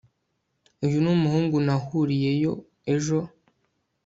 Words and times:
uyu 0.85 0.97
ni 1.03 1.09
umuhungu 1.15 1.55
nahuriyeyo 1.65 2.53
ejo 2.93 3.19